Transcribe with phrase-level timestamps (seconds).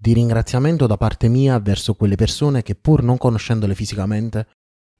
[0.00, 4.46] di ringraziamento da parte mia verso quelle persone che pur non conoscendole fisicamente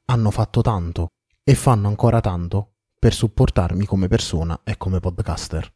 [0.06, 1.08] hanno fatto tanto
[1.44, 5.72] e fanno ancora tanto per supportarmi come persona e come podcaster.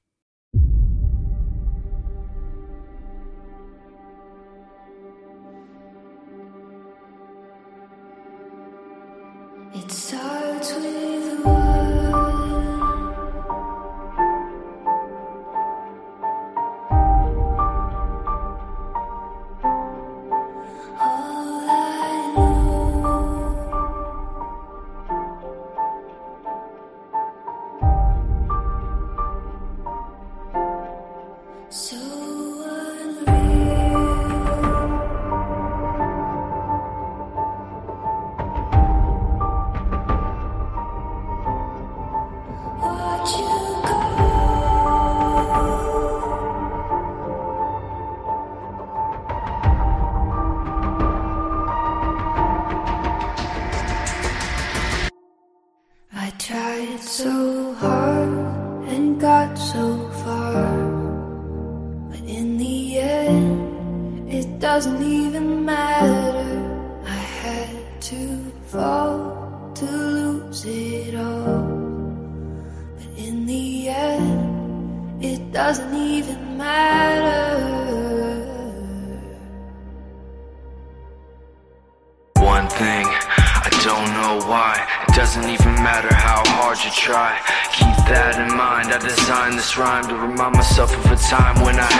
[83.82, 84.86] Don't know why.
[85.08, 87.34] It doesn't even matter how hard you try.
[87.74, 88.94] Keep that in mind.
[88.94, 91.90] I designed this rhyme to remind myself of a time when I.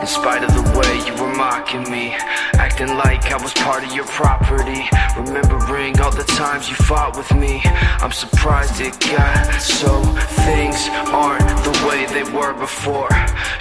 [0.00, 2.10] In spite of the way you were mocking me,
[2.58, 4.82] acting like I was part of your property,
[5.14, 7.62] remembering all the times you fought with me,
[8.02, 10.02] I'm surprised it got so.
[10.42, 13.14] Things aren't the way they were before.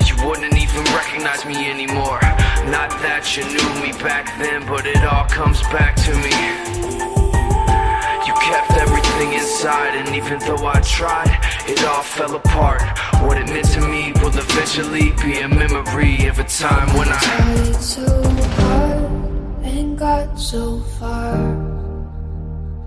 [0.10, 2.20] You wouldn't even recognize me anymore.
[2.70, 6.30] Not that you knew me back then, but it all comes back to me.
[8.28, 12.84] You kept everything inside, and even though I tried, it all fell apart.
[13.24, 17.18] What it meant to me will eventually be a memory of a time when I.
[17.20, 18.24] tried so
[18.62, 19.12] hard
[19.64, 21.38] and got so far.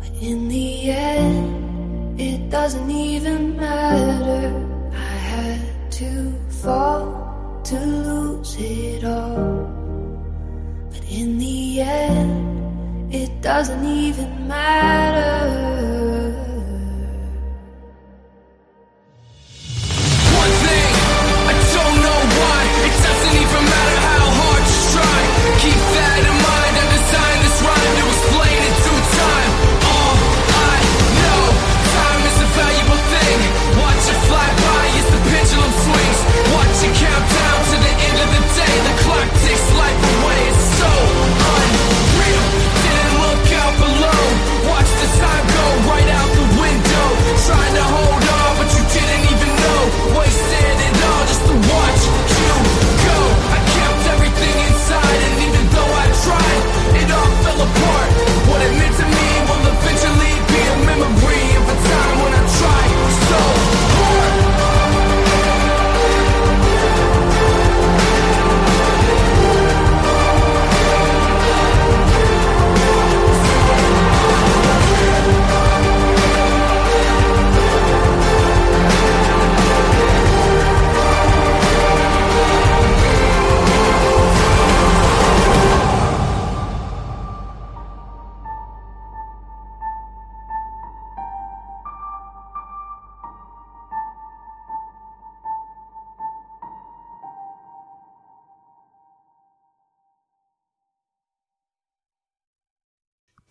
[0.00, 4.68] But in the end, it doesn't even matter.
[4.92, 7.23] I had to fall
[7.64, 9.64] to lose it all.
[10.90, 15.43] But in the end, it doesn't even matter.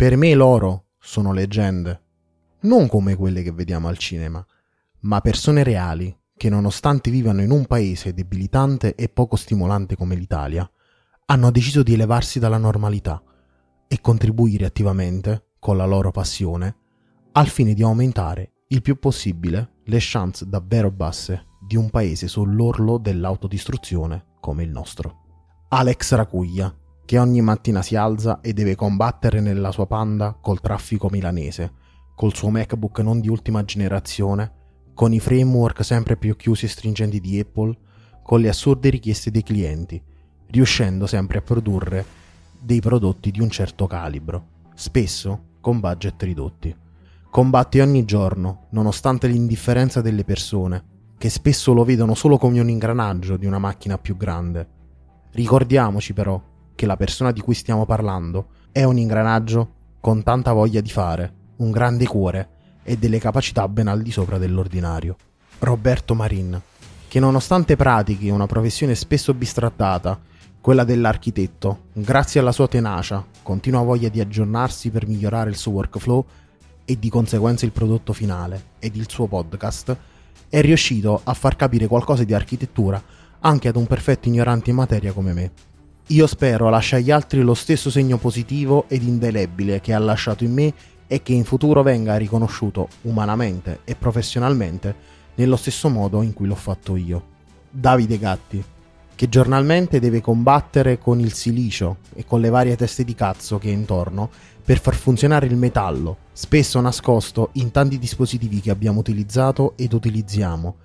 [0.03, 2.01] Per me loro sono leggende,
[2.63, 4.45] non come quelle che vediamo al cinema,
[5.03, 10.69] ma persone reali che nonostante vivano in un paese debilitante e poco stimolante come l'Italia,
[11.27, 13.23] hanno deciso di elevarsi dalla normalità
[13.87, 16.75] e contribuire attivamente, con la loro passione,
[17.31, 22.97] al fine di aumentare il più possibile le chance davvero basse di un paese sull'orlo
[22.97, 25.21] dell'autodistruzione come il nostro.
[25.69, 31.09] Alex Racuglia, che ogni mattina si alza e deve combattere nella sua panda col traffico
[31.09, 31.71] milanese,
[32.15, 34.51] col suo MacBook non di ultima generazione,
[34.93, 37.77] con i framework sempre più chiusi e stringenti di Apple,
[38.23, 40.01] con le assurde richieste dei clienti,
[40.47, 42.05] riuscendo sempre a produrre
[42.59, 46.75] dei prodotti di un certo calibro, spesso con budget ridotti.
[47.29, 53.37] Combatte ogni giorno, nonostante l'indifferenza delle persone, che spesso lo vedono solo come un ingranaggio
[53.37, 54.69] di una macchina più grande.
[55.31, 56.41] Ricordiamoci però
[56.75, 61.33] che la persona di cui stiamo parlando è un ingranaggio con tanta voglia di fare,
[61.57, 62.49] un grande cuore
[62.83, 65.15] e delle capacità ben al di sopra dell'ordinario.
[65.59, 66.61] Roberto Marin,
[67.07, 70.19] che nonostante pratichi una professione spesso bistrattata,
[70.59, 76.25] quella dell'architetto, grazie alla sua tenacia, continua voglia di aggiornarsi per migliorare il suo workflow
[76.85, 79.95] e di conseguenza il prodotto finale ed il suo podcast,
[80.49, 83.01] è riuscito a far capire qualcosa di architettura
[83.39, 85.51] anche ad un perfetto ignorante in materia come me.
[86.07, 90.51] Io spero lascia agli altri lo stesso segno positivo ed indelebile che ha lasciato in
[90.51, 90.73] me
[91.07, 94.95] e che in futuro venga riconosciuto umanamente e professionalmente
[95.35, 97.31] nello stesso modo in cui l'ho fatto io.
[97.69, 98.61] Davide Gatti,
[99.15, 103.69] che giornalmente deve combattere con il silicio e con le varie teste di cazzo che
[103.69, 104.29] è intorno
[104.61, 110.75] per far funzionare il metallo, spesso nascosto in tanti dispositivi che abbiamo utilizzato ed utilizziamo,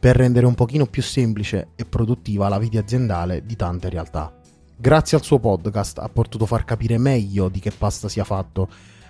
[0.00, 4.32] per rendere un pochino più semplice e produttiva la vita aziendale di tante realtà.
[4.76, 8.68] Grazie al suo podcast ha potuto far capire meglio di che pasta sia fatto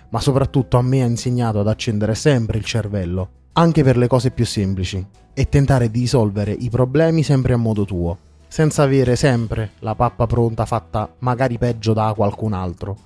[0.09, 4.31] ma soprattutto a me ha insegnato ad accendere sempre il cervello, anche per le cose
[4.31, 8.17] più semplici, e tentare di risolvere i problemi sempre a modo tuo,
[8.47, 12.97] senza avere sempre la pappa pronta fatta magari peggio da qualcun altro.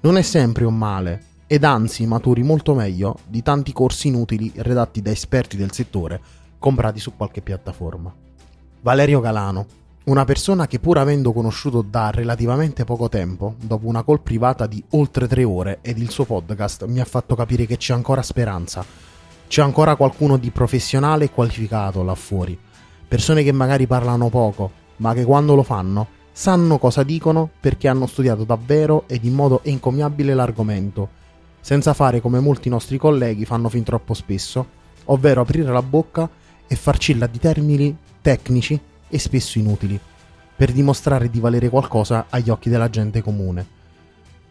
[0.00, 5.00] Non è sempre un male, ed anzi maturi molto meglio di tanti corsi inutili redatti
[5.00, 6.20] da esperti del settore
[6.58, 8.12] comprati su qualche piattaforma.
[8.80, 9.66] Valerio Galano,
[10.04, 14.82] una persona che pur avendo conosciuto da relativamente poco tempo, dopo una call privata di
[14.90, 18.84] oltre tre ore ed il suo podcast mi ha fatto capire che c'è ancora speranza.
[19.48, 22.58] C'è ancora qualcuno di professionale e qualificato là fuori.
[23.08, 28.06] Persone che magari parlano poco, ma che quando lo fanno sanno cosa dicono perché hanno
[28.06, 31.08] studiato davvero ed in modo encomiabile l'argomento,
[31.60, 34.66] senza fare come molti nostri colleghi fanno fin troppo spesso,
[35.06, 36.28] ovvero aprire la bocca
[36.66, 39.98] e farcilla di termini tecnici e spesso inutili,
[40.56, 43.66] per dimostrare di valere qualcosa agli occhi della gente comune,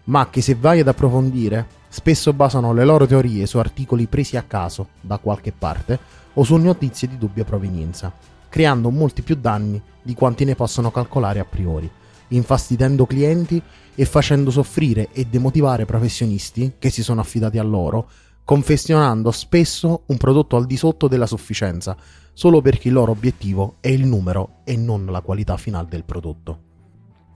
[0.06, 4.44] ma che se vai ad approfondire, spesso basano le loro teorie su articoli presi a
[4.44, 5.98] caso da qualche parte
[6.34, 8.12] o su notizie di dubbia provenienza,
[8.50, 11.90] creando molti più danni di quanti ne possono calcolare a priori,
[12.30, 13.62] infastidendo clienti
[13.96, 18.10] e facendo soffrire e demotivare professionisti che si sono affidati a loro,
[18.46, 21.96] confezionando spesso un prodotto al di sotto della sufficienza,
[22.34, 26.72] solo perché il loro obiettivo è il numero e non la qualità finale del prodotto.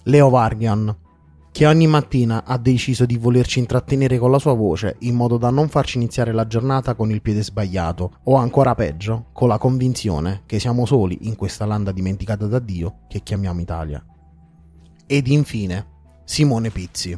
[0.03, 0.95] Leo Vargian,
[1.51, 5.49] che ogni mattina ha deciso di volerci intrattenere con la sua voce in modo da
[5.49, 10.43] non farci iniziare la giornata con il piede sbagliato o ancora peggio con la convinzione
[10.45, 14.05] che siamo soli in questa landa dimenticata da Dio che chiamiamo Italia.
[15.07, 15.87] Ed infine
[16.25, 17.17] Simone Pizzi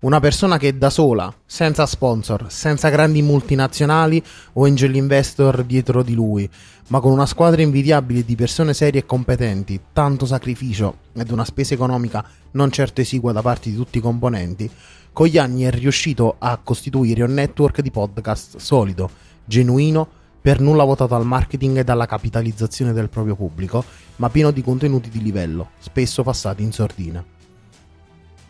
[0.00, 4.22] una persona che da sola, senza sponsor, senza grandi multinazionali
[4.54, 6.48] o angel investor dietro di lui,
[6.88, 11.74] ma con una squadra invidiabile di persone serie e competenti, tanto sacrificio ed una spesa
[11.74, 14.70] economica non certo esigua da parte di tutti i componenti,
[15.12, 19.10] con gli anni è riuscito a costituire un network di podcast solido,
[19.44, 20.08] genuino,
[20.40, 23.84] per nulla votato al marketing e alla capitalizzazione del proprio pubblico,
[24.16, 27.22] ma pieno di contenuti di livello, spesso passati in sordina.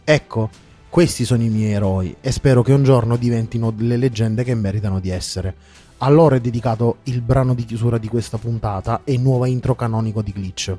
[0.04, 0.50] Ecco,
[0.90, 4.98] questi sono i miei eroi e spero che un giorno diventino delle leggende che meritano
[4.98, 5.54] di essere.
[5.98, 10.20] A loro è dedicato il brano di chiusura di questa puntata e nuova intro canonico
[10.20, 10.76] di Glitch.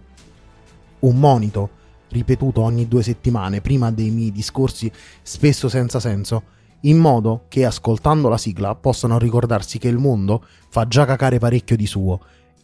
[1.00, 1.70] Un monito,
[2.10, 4.92] ripetuto ogni due settimane prima dei miei discorsi
[5.22, 6.44] spesso senza senso,
[6.82, 11.78] in modo che ascoltando la sigla possano ricordarsi che il mondo fa già cacare parecchio
[11.78, 12.20] di suo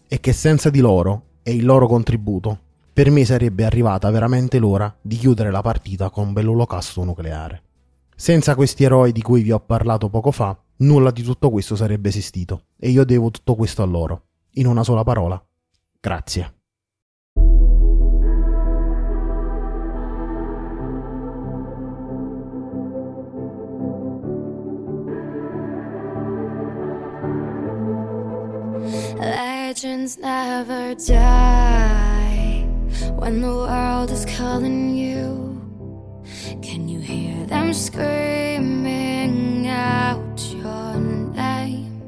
[0.05, 2.65] e che senza di loro e il loro contributo
[2.97, 7.61] per me sarebbe arrivata veramente l'ora di chiudere la partita con un bell'olocausto nucleare.
[8.15, 12.09] Senza questi eroi di cui vi ho parlato poco fa, nulla di tutto questo sarebbe
[12.09, 14.23] esistito e io devo tutto questo a loro.
[14.53, 15.39] In una sola parola,
[15.99, 16.55] grazie.
[29.19, 32.06] Legends never die.
[33.15, 35.61] When the world is calling you.
[36.61, 40.95] Can you hear them screaming out your
[41.33, 42.01] name?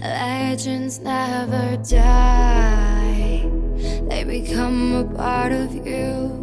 [0.00, 3.48] Legends never die,
[4.08, 6.38] they become a part of you.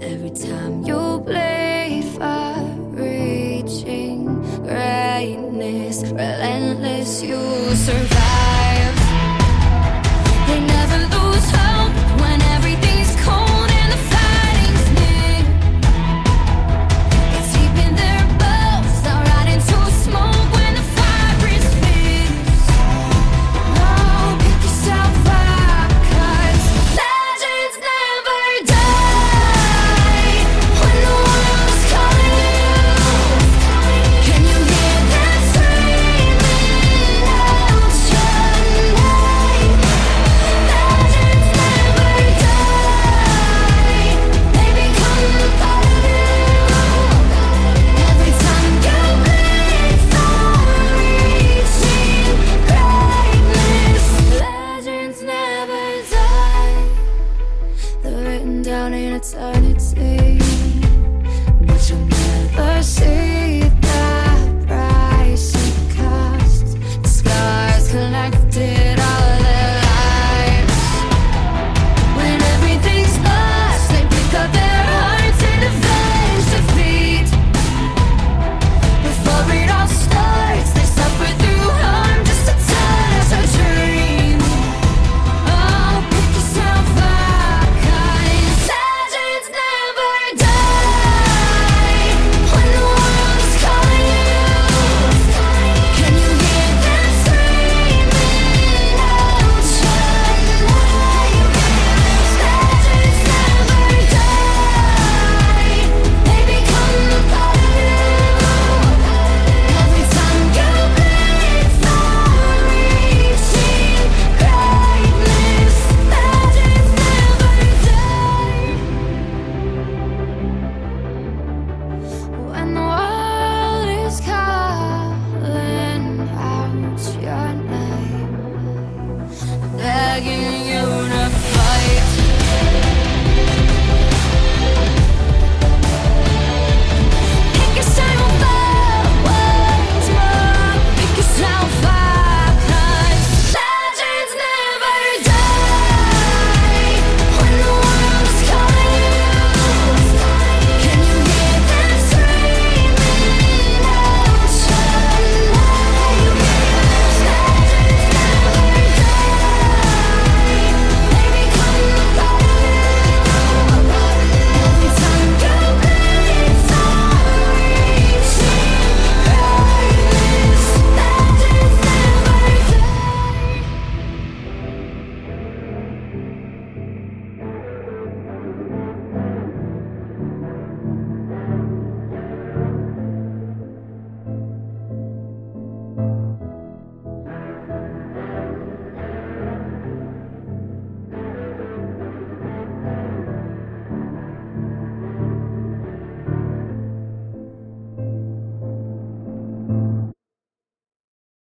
[0.00, 2.62] Every time you bleed far
[2.92, 4.24] reaching
[4.62, 7.38] greatness, relentless, you
[7.74, 8.17] survive.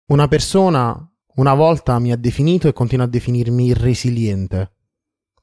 [0.07, 4.73] Una persona una volta mi ha definito e continua a definirmi irresiliente.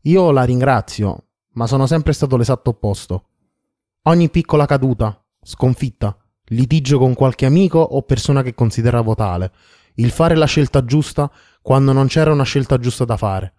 [0.01, 3.29] Io la ringrazio, ma sono sempre stato l'esatto opposto.
[4.03, 6.15] Ogni piccola caduta, sconfitta,
[6.47, 9.51] litigio con qualche amico o persona che consideravo tale,
[9.95, 13.53] il fare la scelta giusta quando non c'era una scelta giusta da fare.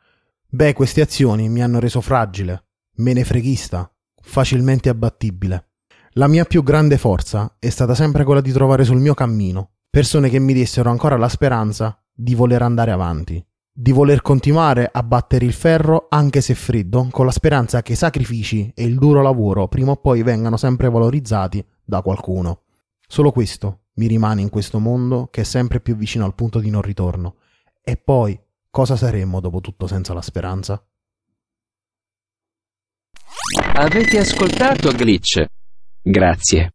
[0.48, 2.66] Beh, queste azioni mi hanno reso fragile,
[2.96, 3.90] menefreghista,
[4.22, 5.70] facilmente abbattibile.
[6.12, 10.28] La mia più grande forza è stata sempre quella di trovare sul mio cammino persone
[10.28, 15.44] che mi dessero ancora la speranza di voler andare avanti, di voler continuare a battere
[15.44, 19.66] il ferro anche se freddo, con la speranza che i sacrifici e il duro lavoro
[19.66, 22.62] prima o poi vengano sempre valorizzati da qualcuno.
[23.06, 26.70] Solo questo mi rimane in questo mondo che è sempre più vicino al punto di
[26.70, 27.36] non ritorno.
[27.82, 28.38] E poi,
[28.70, 30.80] cosa saremmo dopo tutto senza la speranza?
[33.74, 35.44] Avete ascoltato Glitch?
[36.00, 36.74] Grazie.